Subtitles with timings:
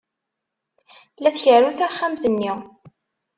[1.21, 2.53] La tkerru taxxamt-nni.